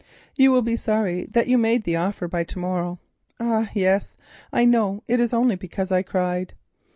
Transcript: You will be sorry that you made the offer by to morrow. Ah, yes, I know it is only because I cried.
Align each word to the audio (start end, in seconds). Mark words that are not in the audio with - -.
You 0.35 0.51
will 0.51 0.63
be 0.63 0.75
sorry 0.75 1.25
that 1.29 1.45
you 1.45 1.59
made 1.59 1.83
the 1.83 1.95
offer 1.95 2.27
by 2.27 2.43
to 2.45 2.57
morrow. 2.57 2.99
Ah, 3.39 3.69
yes, 3.75 4.17
I 4.51 4.65
know 4.65 5.03
it 5.07 5.19
is 5.19 5.31
only 5.31 5.55
because 5.55 5.91
I 5.91 6.01
cried. 6.01 6.55